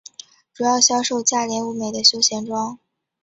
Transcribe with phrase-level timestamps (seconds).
[0.55, 2.79] 主要销售价廉物美的休闲装。